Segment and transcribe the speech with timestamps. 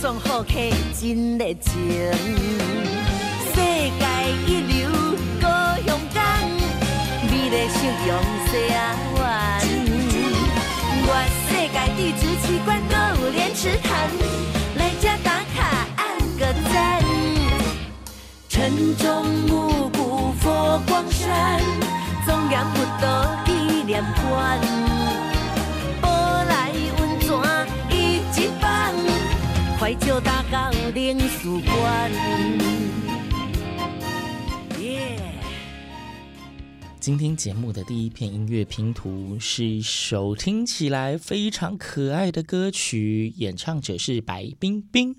[0.00, 0.52] 壮好客
[0.94, 1.74] 真热情，
[3.50, 4.04] 世界
[4.46, 4.88] 一流
[5.42, 5.48] 高
[5.84, 6.22] 雄港，
[7.28, 8.10] 美丽笑容
[8.46, 8.76] 西亚
[9.16, 9.20] 湾。
[11.02, 11.10] 我
[11.48, 13.88] 世界地质奇观购物莲池潭，
[14.76, 15.58] 来家打卡
[15.96, 16.06] 按
[16.38, 17.02] 个赞。
[18.48, 21.60] 城中木古佛光山，
[22.24, 23.04] 中央普渡
[23.46, 23.52] 纪
[23.84, 24.60] 念馆。
[29.88, 32.12] 怀旧大港领事馆。
[37.00, 45.16] 今天节目的第一片音乐拼图是一首听起来非常可爱的歌曲，演唱者是白冰冰。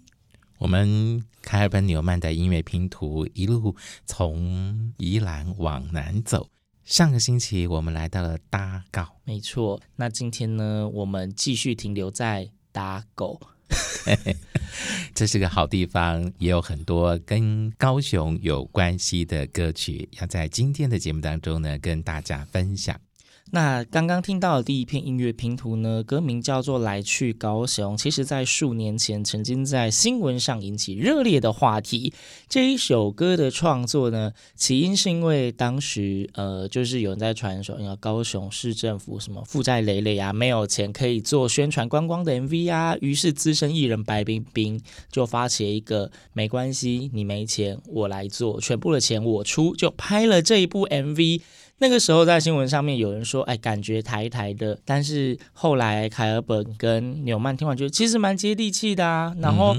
[0.59, 3.75] 我们凯尔本纽曼的音乐拼图一路
[4.05, 6.47] 从宜兰往南走。
[6.83, 9.81] 上个星期我们来到了打狗，没错。
[9.95, 13.41] 那今天呢，我们继续停留在打狗。
[15.15, 22.99] 这是个好地方，也有很多跟高雄有关系的歌曲，要在今天的节目当中呢，跟大家分享。
[23.51, 27.97] 那刚刚听到的第一片音乐拼图呢，歌名叫做《来去高雄》。
[27.99, 32.13] 其实，在数年前，曾经在新闻上引起热烈的话题。
[32.47, 42.95] 这一首歌的创作呢，起因是因为当时，呃，就是有人在传说，要高雄市政府什么负债累累啊，没有钱可以做宣传观光的 MV 啊。
[43.01, 44.79] 于是，资深艺人白冰冰
[45.11, 51.41] 就发起了一个“没关系，你没钱，我来做，全部的钱我出”，就拍了这一部 MV。
[51.79, 59.75] 那个时候在新闻上面有人说，哎，感觉台台的，但是后来凯尔本跟纽曼听完觉得其实蛮接地气的啊，然后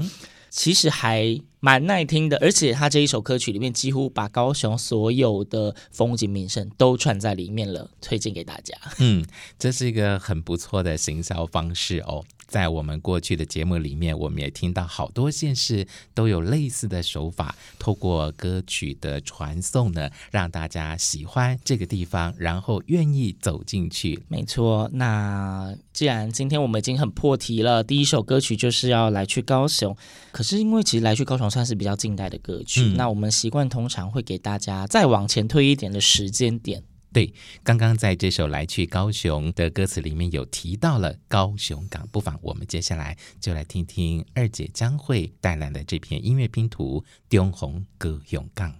[0.49, 8.75] 其实还蛮耐听的，而且他这一首歌曲里面几乎把高雄所有的风景名胜都串在里面了，推荐给大家。
[8.97, 9.23] 嗯，
[9.59, 12.25] 这是一个很不错的行销方式哦。
[12.51, 24.21] 在我们过去的节目里面，我们也听到好多县市都有类似的手法，透过歌曲的传送呢，让大家喜欢这个地方，然后愿意走进去。
[24.27, 29.95] 没错，那既然今天我们已经很破题了，第一首歌曲就是要来去高雄。
[30.33, 36.83] 可是因为其实来去高雄算是比较近代的歌曲，嗯、那我们习惯通常会给大家再往前推一点的时间点。
[37.13, 48.71] 对，刚刚在这首《来去高雄》的歌词里面有提到了高雄港，不妨我们接下来就来听听二姐将会带来的这篇音乐拼图《雕红歌咏港》。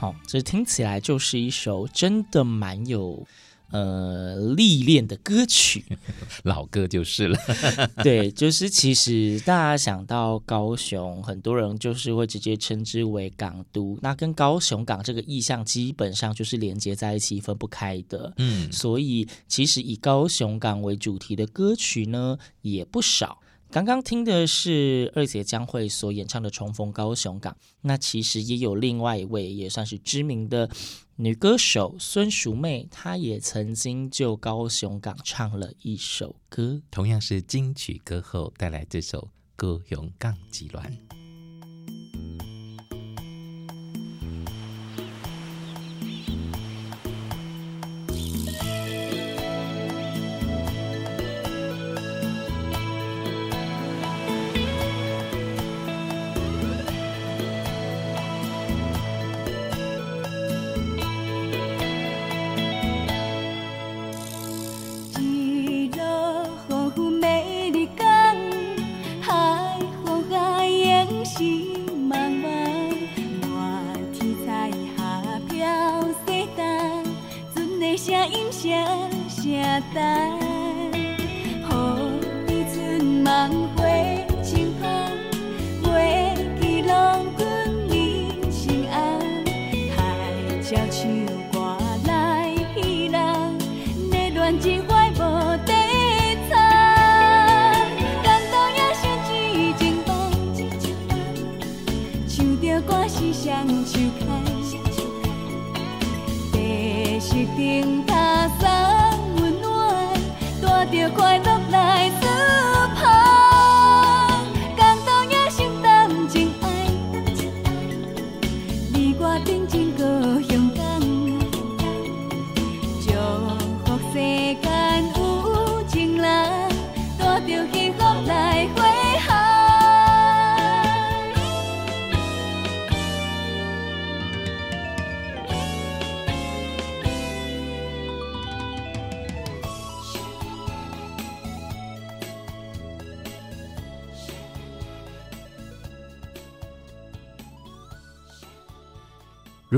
[0.00, 3.26] 好，这听起来就是一首真的蛮有。
[3.70, 5.84] 呃，历练的歌曲，
[6.42, 7.38] 老歌就是了。
[8.02, 18.32] 对，就是其实大家想到高雄，很多人就是会直接称之为港都，那跟高雄港这个意象基本上就是连接在一起，分不开的。
[18.38, 23.38] 嗯，所以其实以高雄港为主题的歌曲呢，也不少。
[23.72, 27.52] 刚刚听的是二姐将会所演唱的《重逢高雄港》，
[27.82, 30.68] 那其实也有另外一位也算是知名的
[31.14, 39.20] 女歌手孙淑媚，她也曾经就高雄港唱了一首歌，同样是金曲歌后带来这首
[39.54, 40.98] 《高雄港之恋》。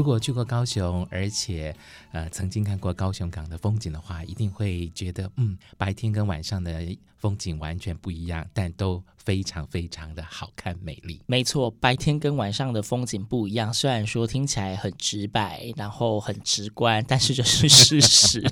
[0.02, 1.72] 如果去过高雄，而且
[2.10, 6.84] 呃曾经看过高雄港的风景的话，一定会觉得嗯，白天跟晚上的
[7.18, 11.20] 风景完全不一样，但都非常非常的好看美丽。
[11.26, 18.44] 没错，白天跟晚上的风景不一样，虽然说听起来很直白，然后很直观，但是这是事实。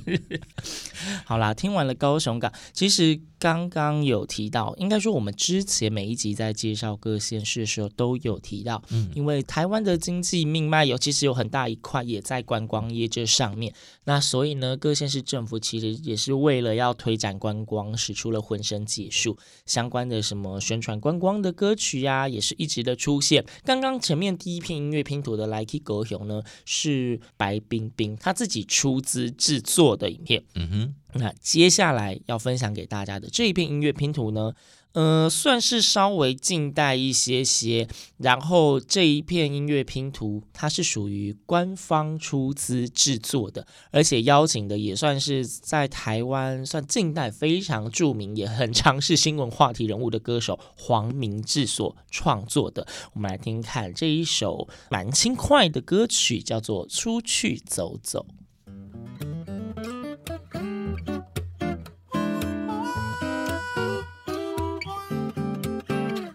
[1.25, 13.75] 好啦，听完了高雄港，其实刚刚有提到，应该说我们之前每一集在介绍各县市的时候都有提到，嗯，因为台湾的经济命脉有其实有很大一块也在观光业这上面，
[14.05, 23.45] 那所以呢，各县市政府其实也是为了要推展观光，使出了浑身解数，相关的什么宣传观光的歌曲呀、啊，也是一直的出现。
[23.65, 30.95] 刚刚前面第一片音乐拼图的《来去高雄》呢，是白冰冰他自己出资制作的影片，嗯哼。
[31.15, 34.53] 那接下来要分享给大家的这一片音乐拼图呢，
[34.93, 37.87] 呃，算是稍微近代一些些。
[38.19, 52.87] 然后这一片音乐拼图，它是属于官方出资制作的，而且邀请的也算是在台湾算近代非常著名，也很常是新闻话题人物的歌手黄明志所创作的。
[53.15, 58.27] 我们来听听看这一首蛮轻快的歌曲，叫做《出去走走》。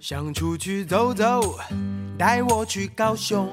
[0.08, 1.58] 想出去走走，
[2.16, 3.50] 带我去高雄，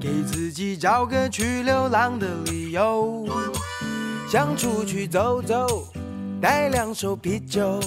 [0.00, 3.26] 给自己找个去流浪的理由。
[4.30, 5.88] 想出去走走，
[6.40, 7.80] 带两手啤酒，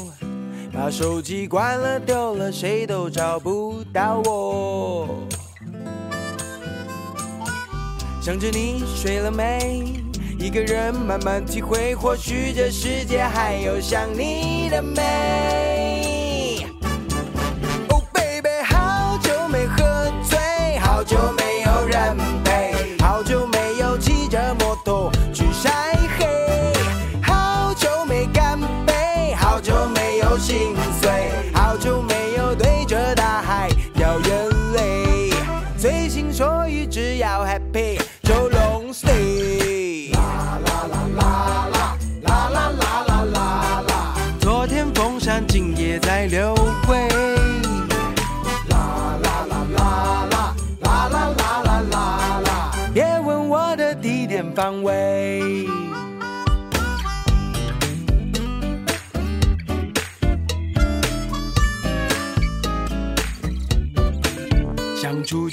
[0.73, 5.07] 把手机关了丢了，谁都找不到我。
[8.21, 9.93] 想着你睡了没，
[10.37, 15.96] 一个人慢慢体会，或许这世界还有想你的美。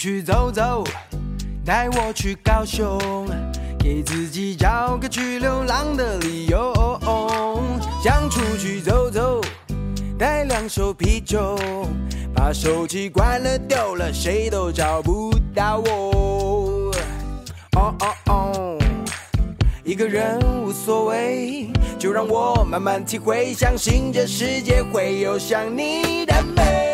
[0.05, 0.85] 去走走，
[1.65, 3.27] 带我去高雄，
[3.79, 6.75] 给自己找个去流浪的理由。
[8.03, 9.41] 想出去走走，
[10.19, 11.59] 带两手啤酒，
[12.35, 16.93] 把手机关了丢了，谁都找不到我。
[17.75, 18.79] 哦哦哦，
[19.85, 26.94] 一个人无所谓，就让我慢慢体会，相信这世界会有像你的美。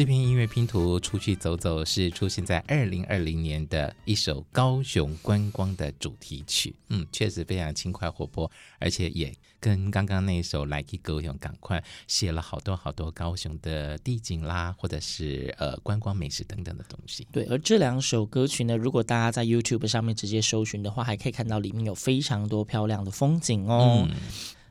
[0.00, 9.30] 这篇音乐拼图出去走走是出现在二零二零年的一首高雄观光的主题曲，嗯，确实非常轻快活泼，而且也
[9.60, 17.28] 跟刚刚那一首来去高雄赶快写了好多好多高雄的地景啦，或者是呃观光美食等等的东西。
[17.30, 24.08] 对，而这两首歌曲呢，如果大家在 YouTube 上面直接搜寻的话，还可以看到里面有非常多漂亮的风景哦。
[24.08, 24.16] 嗯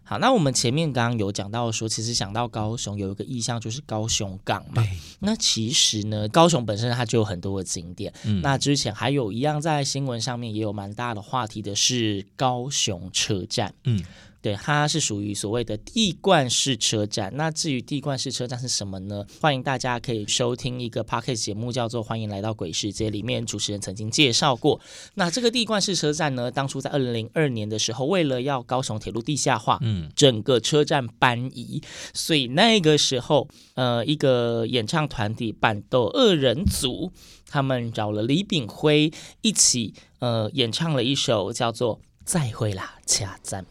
[0.09, 4.83] 好，那我们前面刚刚有讲到说，其实想到高雄有一个意象就是高雄港嘛。
[5.19, 8.11] 那其实呢，高雄本身它就有很多的景点。
[8.25, 8.41] 嗯。
[8.41, 13.71] 那之前还有一样在新闻上面也有蛮大的话题的是高雄车站。
[13.83, 14.03] 嗯。
[14.41, 17.29] 对，它是属于所谓的地冠式车站。
[17.36, 19.25] 那至于地冠式车站是什么呢？
[19.41, 24.79] 欢迎大家可以收听一个 Podcast 节目，叫做《欢迎来到鬼世界》，里面主持人曾经介绍过。
[25.15, 31.81] 那这个地冠式车站呢，当初在二零零二年的时候，为了要高雄铁路地下化，嗯，整个车站搬移，
[32.13, 37.12] 所以那个时候，呃，一个演唱团体办斗二人组，
[37.48, 43.65] 他们找了李炳辉一起，呃，演唱了一首叫做《再会啦，车站》。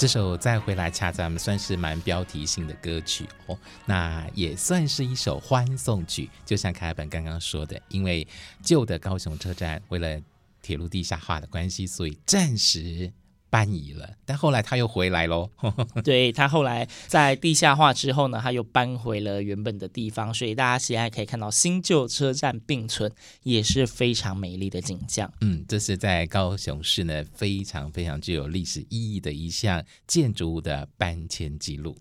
[0.00, 6.30] 这首再回来恰咱们算是蛮标题性的歌曲哦，那也算是一首欢送曲。
[6.46, 8.26] 就像凯本刚刚说的，因为
[8.62, 10.18] 旧的高雄车站为了
[10.62, 13.12] 铁路地下化的关系，所以暂时
[13.50, 15.50] 搬移了，但后来他又回来喽。
[16.04, 25.30] 对，他后来在地下化之后呢，他又搬回了原本的地方，所以大家现在可以看到新旧车站并存，也是非常美丽的景象。
[25.40, 31.96] 嗯，这是在高雄市呢非常非常具有历史意义的一项建筑物的搬迁记录。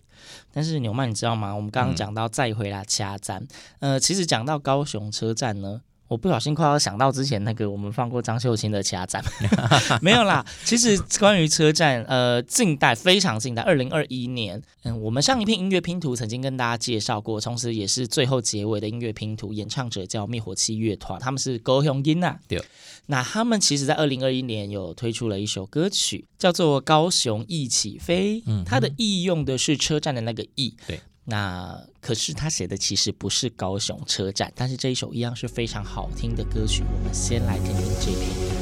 [0.51, 1.55] 但是纽曼，你知道吗？
[1.55, 3.41] 我们刚刚讲到再回来车站，
[3.79, 5.81] 嗯、呃，其实讲到高雄车站呢。
[6.09, 9.23] 我不小心快要想到之前那个我们放过张秀清的其他站，
[10.01, 10.43] 没有啦。
[10.65, 22.39] 其实关于车站，呃，近代非常近代，二零二一年，嗯，我们上一片音乐拼图曾经跟大家介绍过，同时也是最后结尾的音乐拼图，演唱者叫灭火器乐团，他们是高雄音呐。
[22.47, 22.59] 对，
[23.05, 30.99] 那他们其实在二零二一年有推出了一首歌曲，叫做《高雄一起飞》，嗯，它的“意”用的是车站的那个“意”，对。
[31.29, 36.83] 那可是他写的其实不是高雄车站，但是这一首一样是非常好听的歌曲。
[36.91, 38.58] 我们先来听听这篇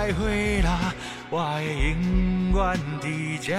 [0.00, 0.94] 再会啦，
[1.28, 2.58] 我会永远
[3.02, 3.06] 在
[3.42, 3.52] 这。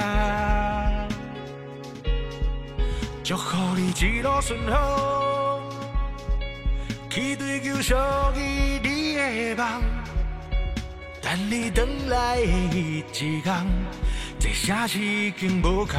[3.23, 5.61] 祝福你一路顺风，
[7.11, 7.93] 去追求属
[8.35, 9.13] 于你
[9.53, 9.83] 的梦。
[11.21, 12.41] 等你回来的
[12.75, 13.43] 一天，
[14.39, 15.95] 这城市已经无同。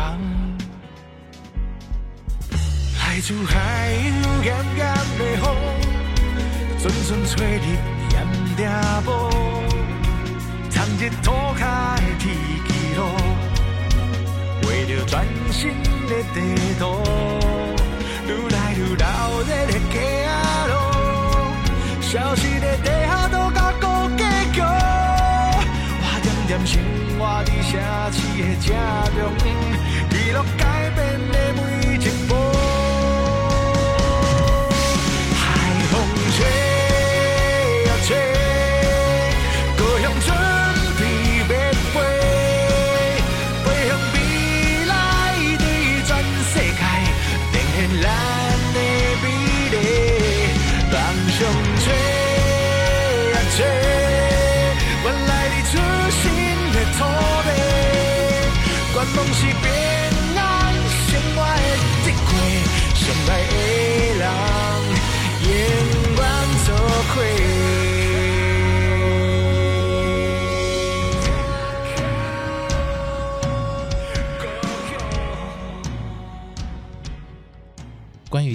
[2.99, 5.55] 来自海洋炎炎的风，
[6.81, 7.63] 阵阵吹入
[8.11, 8.61] 盐埕
[9.03, 9.42] 埔。
[11.03, 12.33] 日土脚的天
[12.69, 13.03] 气路，
[14.63, 15.61] 画着全新
[16.07, 16.39] 的地
[16.79, 16.83] 图，
[18.29, 19.05] 愈来愈闹
[19.41, 20.31] 热的街仔
[20.69, 20.73] 路，
[22.01, 24.23] 消失的地下道甲高架
[24.55, 24.63] 桥，
[25.99, 26.81] 我点点生
[27.19, 27.73] 活在城
[28.13, 28.71] 市的正
[29.19, 29.21] 中，
[30.09, 30.39] 记录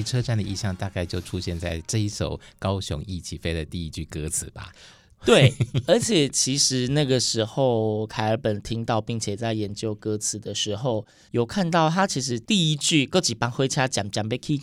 [0.07, 4.71] 车站的意象，大概就出现在这一首《高雄一起飞》的第一句歌词吧。
[5.25, 5.53] 对，
[5.87, 14.57] 而且其实那个时候凯尔本听到并且在研究歌词的时候，有看到他其实第一句“各几班回家讲讲被 K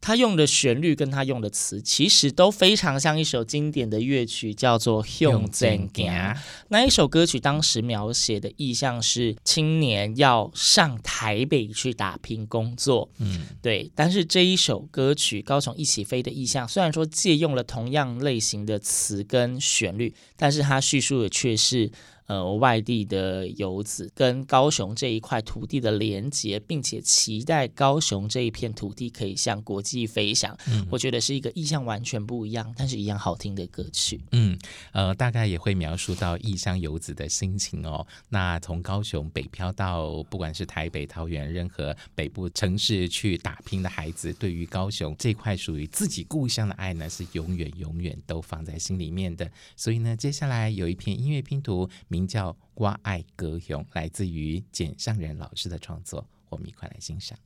[0.00, 6.06] 他用的旋律跟他用的词，其实都非常像一首经典的乐曲，叫做《向前行》。
[6.68, 13.10] 那一首歌曲当时描写的意象是青年要上台北去打拼工作。
[13.18, 13.90] 嗯，对。
[13.96, 21.90] 但是这一首歌曲《高雄一起飞》的意象，虽然说借用了同样类型的词跟旋旋律，但是它叙述的却是。
[22.28, 30.54] 呃，外地的游子跟高雄这一块土地的连接，并且期待高雄这一片土地可以向国际飞翔。
[30.68, 34.20] 嗯，我觉得是一个意象完全不一样，但是一样好听的歌曲。
[34.32, 34.58] 嗯，
[34.92, 38.06] 呃，大概也会描述到异乡游子的心情哦。
[38.28, 49.50] 那从高雄北漂到不管是台北、桃园，任何北部城市去打拼的孩子，对于高雄这块属于自己故乡的爱呢，是永远永远都放在心里面的。
[49.74, 51.88] 所以呢，接下来有一片音乐拼图。
[52.18, 57.38] 名叫《我爱高雄》，来自于简上仁老师的创作，我们一块来欣赏。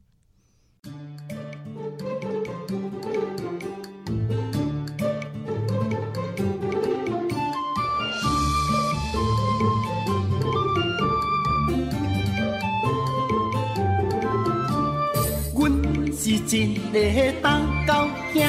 [15.54, 18.42] 阮是一个东高兄，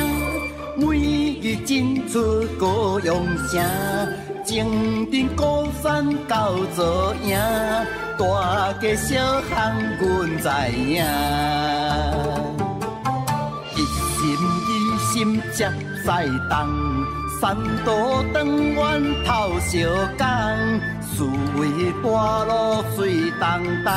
[0.78, 4.23] 每日进出高雄城。
[4.46, 4.66] 前
[5.10, 7.40] 镇高山到左营，
[8.20, 9.16] 大街小
[9.50, 11.02] 巷阮知影。
[13.74, 13.78] 一
[14.20, 14.22] 心
[14.68, 15.72] 一心接
[16.06, 16.54] 赛冬，
[17.40, 20.28] 三都长远透相共，
[21.02, 21.24] 四
[21.58, 23.48] 围大路水东
[23.86, 23.90] 东，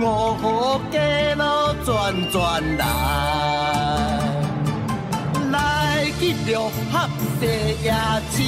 [0.00, 0.02] 五
[0.34, 1.42] 湖街路
[1.84, 2.84] 转转来。
[5.50, 7.08] 来去六合
[7.40, 7.46] 地
[7.82, 7.92] 夜
[8.30, 8.42] 市，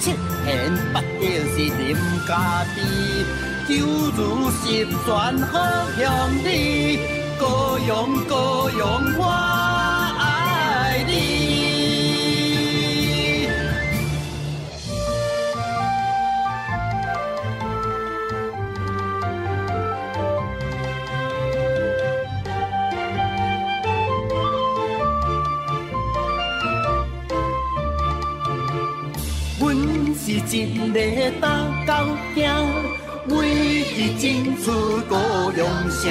[0.00, 0.14] 七
[0.46, 2.78] 贤八德是林家地，
[3.68, 3.74] 九
[4.14, 5.04] 如十全
[5.42, 5.52] 好
[5.98, 6.04] 兄
[6.44, 7.00] 弟，
[7.36, 8.80] 高雄高雄
[9.18, 9.20] 我
[10.20, 11.55] 爱你。
[30.48, 31.48] 一个大
[31.86, 32.44] 高兄，
[33.26, 33.34] 每
[33.82, 34.24] 日争
[34.56, 34.70] 取
[35.10, 35.14] 高
[35.52, 35.58] 雄
[35.90, 36.02] 城，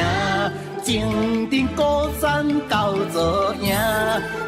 [0.84, 0.86] 前
[1.50, 3.74] 镇高山交做赢，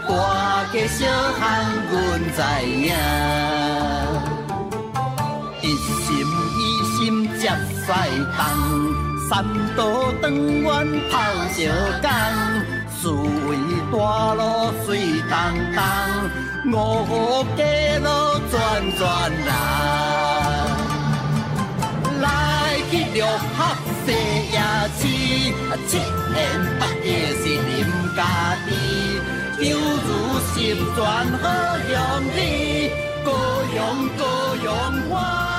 [0.07, 1.05] 大家小
[1.39, 1.95] 汉阮
[2.35, 2.37] 知
[2.69, 2.91] 影，
[5.61, 5.65] 一
[6.03, 6.07] 心
[6.57, 6.59] 一
[6.97, 6.99] 心
[7.39, 7.47] 接
[7.85, 7.89] 赛
[8.37, 8.39] 冬，
[9.29, 9.45] 三
[9.75, 10.65] 都长远
[11.09, 11.15] 透
[11.53, 11.57] 相
[12.01, 12.05] 共，
[12.91, 13.47] 四围
[13.91, 14.41] 大路
[14.85, 14.85] 水
[15.29, 15.37] 东
[15.75, 15.81] 东，
[16.71, 16.73] 五
[17.05, 18.07] 湖街路。
[18.49, 18.55] 转
[18.97, 19.49] 转来，
[22.21, 22.25] 来
[22.89, 23.57] 去六合
[24.05, 24.09] 地
[24.53, 24.55] 夜
[24.97, 24.99] 市，
[25.85, 26.35] 七贤
[26.79, 27.75] 八德是林
[28.15, 28.19] 家
[28.65, 28.69] 地，
[29.59, 30.07] 九如
[30.47, 30.55] 十
[30.95, 30.97] 全
[31.41, 31.43] 好
[31.89, 31.95] 乡
[32.37, 32.37] 里，
[33.25, 33.27] 高
[33.73, 33.75] 雄
[34.17, 34.21] 高
[34.63, 34.65] 雄
[35.09, 35.56] 我。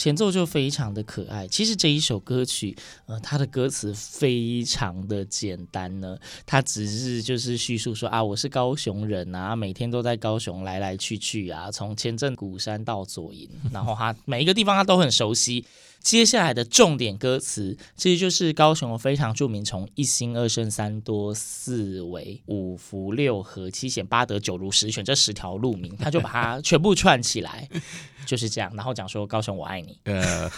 [0.00, 1.46] 前奏就非常的可爱。
[1.46, 15.66] 其实这一首歌曲，呃，它的歌词非常的简单呢，它只是就是叙述说啊，我是高雄人啊，每天都在高雄来来去去啊，从前镇鼓山到左营，然后他每一个地方他都很熟悉。
[16.00, 27.68] 接下来的重点歌词，其实就是高雄非常著名，从一心二圣三多四维五福六和七贤八德九如十全这十条路名，他就把它全部串起来，
[28.26, 28.72] 就是这样。
[28.74, 30.50] 然后讲说高雄我爱你，呃，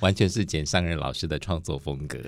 [0.00, 2.18] 完全是简上仁老师的创作风格。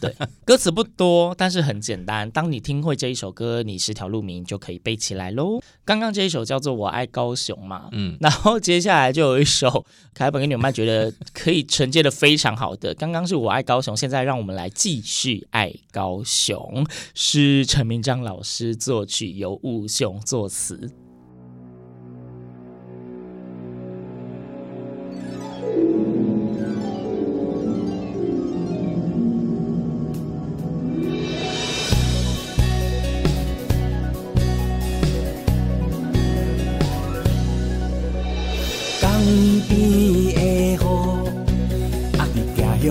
[0.00, 2.30] 对，歌词不多，但是很简单。
[2.30, 5.60] 当你听会这一首歌，你十条路名就可以背起来喽。
[5.84, 9.84] 刚刚这一首叫做我爱高雄嘛，嗯，然后接下来就有一首
[10.14, 20.90] 凯本跟纽曼觉得可以接的非常好的，刚刚是我爱高雄，现在让我们来继续爱高雄，是陈明章老师作曲，由吴雄作词。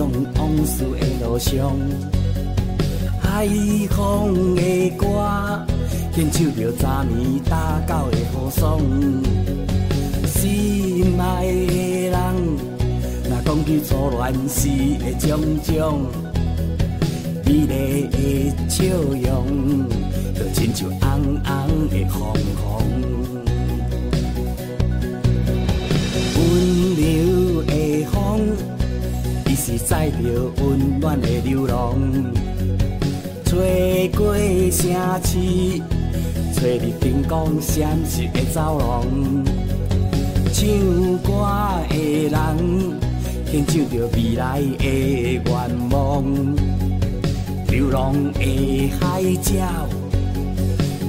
[0.00, 1.76] 上
[3.20, 3.46] 海
[3.90, 5.06] 风的歌，
[6.14, 8.80] 牵手着昨暝打狗的雨爽。
[10.26, 12.16] 心爱的人，
[13.28, 14.58] 若讲起初恋时
[14.98, 15.28] 的种
[15.64, 15.68] 种，
[17.44, 18.18] 美丽的
[18.68, 19.88] 笑容，
[20.34, 21.04] 就亲像红
[21.44, 22.18] 红的红
[22.56, 22.62] 红。
[26.36, 26.38] 温
[26.96, 27.72] 柔的
[28.10, 28.16] 风。
[29.70, 31.96] 是载着温暖的流浪，
[33.44, 34.90] 吹过城
[35.22, 35.80] 市，
[36.52, 39.06] 吹入灯光闪烁的走廊。
[40.52, 40.66] 唱
[41.18, 41.30] 歌
[41.88, 41.94] 的
[42.28, 42.34] 人，
[43.46, 46.24] 献唱着未来的愿望。
[47.68, 49.88] 流浪的海鸟，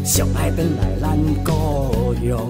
[0.06, 2.48] 上爱返来咱故乡。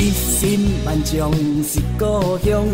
[0.00, 1.30] 一心万丈
[1.62, 2.64] 是故乡。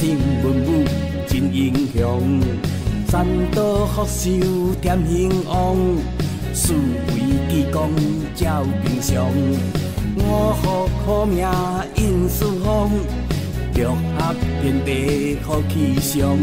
[0.00, 0.82] 心文武
[1.28, 2.40] 真英雄，
[3.06, 4.30] 三多福寿
[4.80, 5.76] 添兴旺，
[6.54, 7.90] 四维济公
[8.34, 9.30] 照平常，
[10.16, 11.46] 五福好命
[11.96, 12.90] 应四方，
[13.74, 16.34] 六合天地好气象，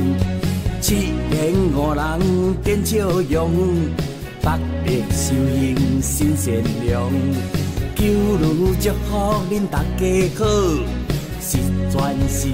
[0.80, 3.52] 七贤五人变笑容，
[4.40, 6.54] 八德修行心善
[6.86, 7.12] 良，
[7.96, 8.06] 九
[8.40, 10.46] 如祝福恁大家好，
[11.42, 11.58] 十
[11.90, 12.50] 全是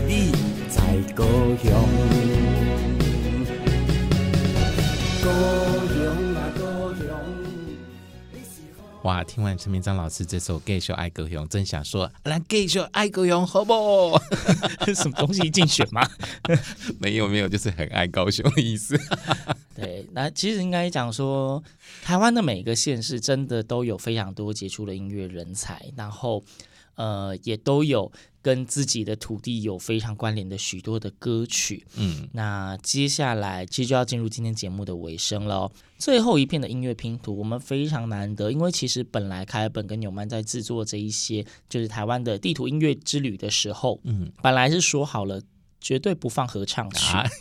[9.01, 9.23] 哇！
[9.23, 14.21] 听完陈明章老师这首《继续爱高雄》，真想说：“来继续爱高雄，好不好？”
[14.93, 16.07] 什么东西竞选吗？
[17.01, 18.95] 没有没有，就是很爱高雄的意思。
[19.75, 21.61] 对，那其实应该讲说，
[22.03, 26.43] 台湾的每个县市真的都有非常多杰出的音乐人才，然后
[26.95, 31.85] 呃，也都有跟自己的土地有非常关联的许多的歌曲。
[31.95, 35.71] 嗯，那接下来其实就要进入今天节目的尾声了哦。
[35.97, 45.41] 最后一片的音乐拼图，我们非常难得，因为其实本来凯尔本跟纽曼在制作这一些就是台湾的地图音乐之旅的时候，嗯，本来是说好了
[45.79, 47.15] 绝对不放合唱曲。
[47.15, 47.25] 啊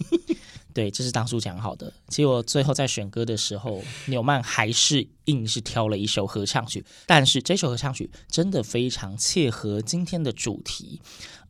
[0.74, 1.92] 对，这是当初讲好的。
[2.08, 6.84] 结果最后在选歌的时候，纽曼还是硬是挑了一首合唱曲。
[7.06, 11.00] 但是这首合唱曲真的非常切合今天的主题。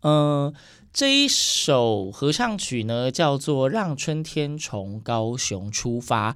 [0.00, 0.54] 嗯、呃，
[0.92, 6.32] 这一首合唱曲呢，叫做《让春天从高雄出发》。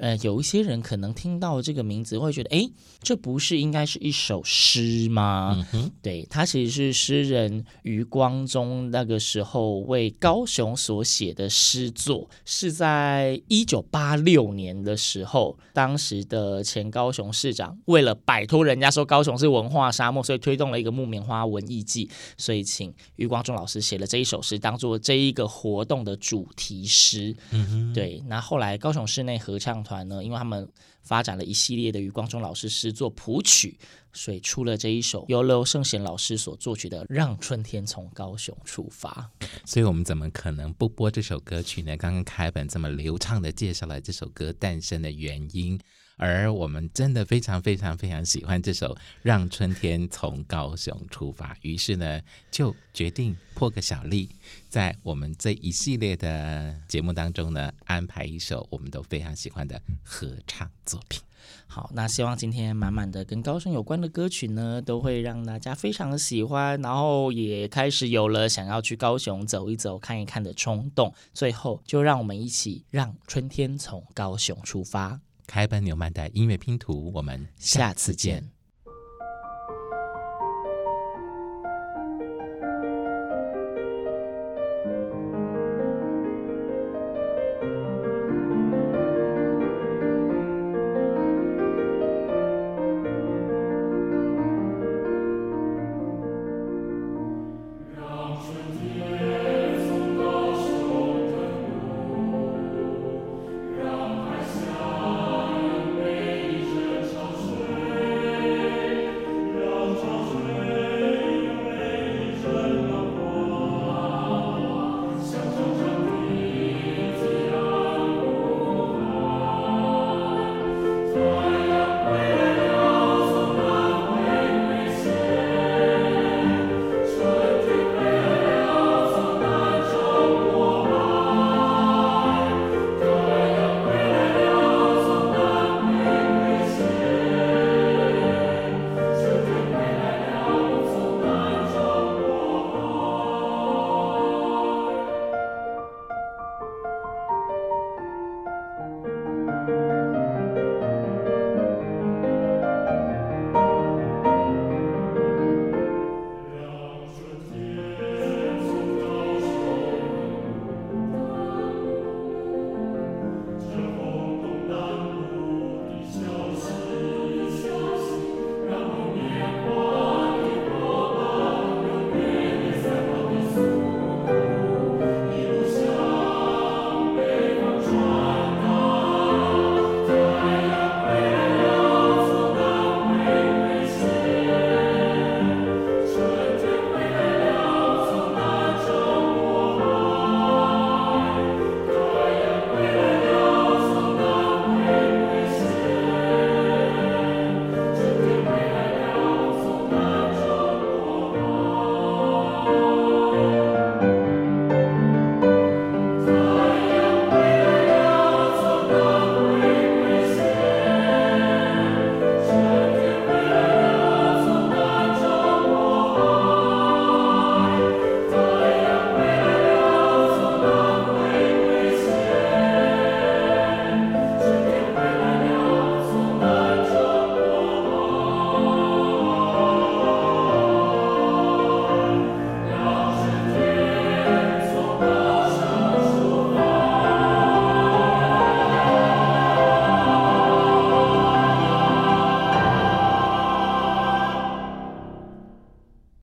[0.00, 2.66] 呃，有一些人可能听到这个名字会觉得，哎，
[3.02, 5.54] 这不是应该是一首诗吗？
[5.54, 22.08] 嗯哼，对，它其实是诗人余光中那个时候为高雄所写的诗作，是在一九八六年的时候，当时的前高雄市长为了摆脱人家说高雄是文化沙漠，所以推动了一个木棉花文艺季，
[22.38, 27.36] 所以请余光中老师写了这一首诗，当做这一个活动的主题诗。
[27.50, 30.68] 嗯哼，对，那后来高雄市内合唱团团呢，因为他们
[31.02, 33.76] 发展了一系列的余光中老师诗作谱曲，
[34.12, 39.28] 所以出了这一首由刘圣贤老师所作曲的《让春天从高雄出发》。
[39.64, 41.96] 所以我们怎么可能不播这首歌曲呢？
[41.96, 45.80] 刚刚凯本这么流畅的介绍了这首歌诞生的原因。
[46.20, 54.28] 而我们真的非常非常非常喜欢这首《让春天从高雄出发》，于是呢，就决定破个小例，
[54.68, 61.22] 在我们这一系列的节目当中呢，安排一首我们都非常喜欢的合唱作品。
[61.66, 71.14] 好，那希望今天满满的跟高雄有关的歌曲呢，都会让大家非常的喜欢，然后也开始有了想要去高雄走一走、看一看的冲动。
[71.32, 75.20] 最后，就让我们一起让春天从高雄出发。
[75.50, 78.59] 开班纽曼的音乐拼图，我们下次见。